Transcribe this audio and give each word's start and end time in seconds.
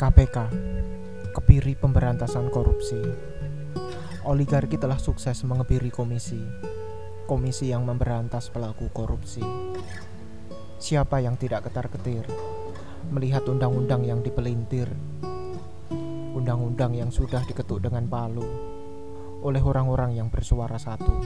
KPK, 0.00 0.36
Kebiri 1.36 1.76
Pemberantasan 1.76 2.48
Korupsi. 2.48 3.00
Oligarki 4.24 4.80
telah 4.80 4.96
sukses 4.96 5.44
mengebiri 5.44 5.92
komisi, 5.92 6.40
komisi 7.28 7.74
yang 7.74 7.84
memberantas 7.84 8.48
pelaku 8.48 8.88
korupsi. 8.94 9.42
Siapa 10.78 11.20
yang 11.20 11.36
tidak 11.36 11.68
ketar-ketir 11.68 12.24
melihat 13.10 13.44
undang-undang 13.44 14.06
yang 14.06 14.22
dipelintir, 14.24 14.88
undang-undang 16.32 16.96
yang 16.96 17.10
sudah 17.10 17.44
diketuk 17.44 17.84
dengan 17.84 18.08
palu 18.08 18.46
oleh 19.42 19.60
orang-orang 19.60 20.16
yang 20.16 20.30
bersuara 20.30 20.78
satu. 20.78 21.20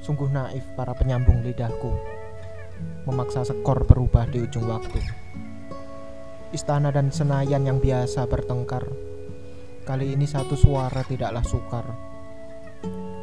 Sungguh 0.00 0.32
naif 0.32 0.64
para 0.74 0.96
penyambung 0.96 1.44
lidahku 1.44 1.92
memaksa 3.04 3.44
skor 3.44 3.84
berubah 3.84 4.24
di 4.28 4.40
ujung 4.44 4.64
waktu. 4.64 5.19
Istana 6.50 6.90
dan 6.90 7.14
Senayan 7.14 7.62
yang 7.62 7.78
biasa 7.78 8.26
bertengkar, 8.26 8.82
kali 9.86 10.18
ini 10.18 10.26
satu 10.26 10.58
suara 10.58 11.06
tidaklah 11.06 11.46
sukar. 11.46 11.86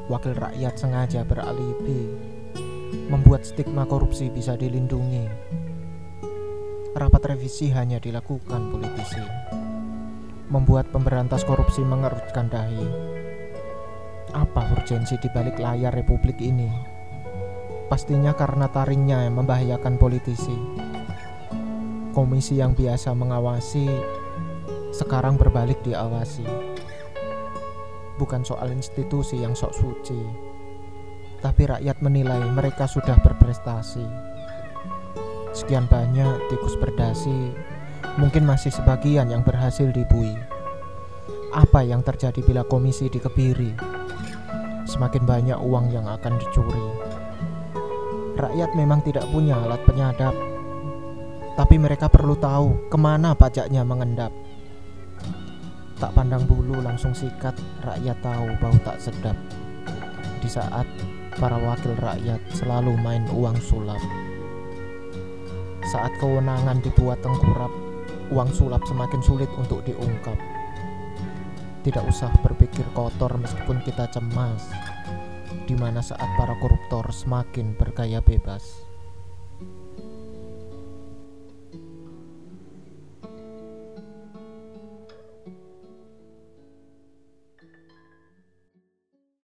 Wakil 0.08 0.31
rakyat 0.31 0.80
sengaja 0.80 1.27
beralibi, 1.27 2.08
membuat 3.12 3.44
stigma 3.44 3.84
korupsi 3.84 4.31
bisa 4.31 4.55
dilindungi. 4.55 5.27
Rapat 6.95 7.36
revisi 7.36 7.67
hanya 7.76 8.00
dilakukan 8.00 8.72
politisi, 8.72 9.20
membuat 10.48 10.88
pemberantas 10.95 11.44
korupsi 11.44 11.84
mengerutkan 11.84 12.48
dahi. 12.48 12.88
Apa 14.31 14.72
urgensi 14.72 15.20
di 15.20 15.28
balik 15.36 15.59
layar 15.59 15.91
republik 15.91 16.39
ini? 16.39 16.72
Pastinya 17.91 18.31
karena 18.31 18.72
taringnya 18.72 19.28
yang 19.28 19.36
membahayakan 19.36 20.00
politisi. 20.00 20.87
Komisi 22.18 22.58
yang 22.58 22.73
biasa 22.73 23.14
mengawasi 23.14 23.86
sekarang 24.90 25.38
berbalik 25.38 25.78
diawasi. 25.86 26.42
Bukan 28.18 28.42
soal 28.42 28.74
institusi 28.74 29.38
yang 29.38 29.54
sok 29.54 29.78
suci, 29.78 30.18
tapi 31.46 31.70
rakyat 31.70 32.02
menilai 32.02 32.42
mereka 32.50 32.90
sudah 32.90 33.22
berprestasi. 33.22 34.02
Sekian 35.54 35.86
banyak 35.86 36.42
tikus 36.50 36.74
berdasi, 36.82 37.54
mungkin 38.18 38.50
masih 38.50 38.74
sebagian 38.74 39.30
yang 39.30 39.46
berhasil 39.46 39.86
dibui. 39.94 40.34
Apa 41.54 41.86
yang 41.86 42.02
terjadi 42.02 42.42
bila 42.42 42.66
komisi 42.66 43.14
dikebiri? 43.14 43.78
Semakin 44.90 45.22
banyak 45.22 45.59
uang 45.62 45.94
yang 45.94 46.09
akan 46.09 46.34
dicuri. 46.42 46.86
Rakyat 48.42 48.74
memang 48.74 49.06
tidak 49.06 49.30
punya 49.30 49.54
alat 49.62 49.86
penyadap, 49.86 50.34
tapi 51.58 51.81
mereka 51.81 52.05
perlu 52.05 52.38
tahu 52.38 52.86
ke 52.88 52.97
mana 53.02 53.33
pajaknya 53.33 53.81
mengendap. 53.81 54.30
Tak 55.97 56.13
pandang 56.13 56.45
bulu 56.45 56.77
langsung 56.77 57.17
sikat, 57.17 57.58
rakyat 57.81 58.22
tahu 58.22 58.45
bau 58.61 58.77
tak 58.86 59.02
sedap. 59.02 59.33
Di 60.38 60.45
saat 60.45 60.85
para 61.41 61.58
wakil 61.58 61.97
rakyat 61.97 62.38
selalu 62.53 62.94
main 63.02 63.25
uang 63.33 63.58
sulap. 63.58 63.97
Saat 65.89 66.13
kewenangan 66.22 66.78
dibuat 66.85 67.17
tengkurap, 67.25 67.73
uang 68.30 68.53
sulap 68.53 68.85
semakin 68.85 69.22
sulit 69.25 69.50
untuk 69.58 69.81
diungkap. 69.81 70.38
Tidak 71.81 72.03
usah 72.05 72.30
berpikir 72.45 72.85
kotor 72.94 73.33
meskipun 73.41 73.81
kita 73.81 74.05
cemas, 74.13 74.69
di 75.66 75.73
mana 75.73 76.05
saat 76.05 76.30
para 76.38 76.53
koruptor 76.61 77.09
semakin 77.09 77.73
bergaya 77.73 78.22
bebas. 78.22 78.87